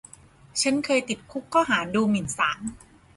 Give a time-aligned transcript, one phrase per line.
[0.61, 2.59] ฉันเคยติดคุกข้อหาดูหมิ่นศาล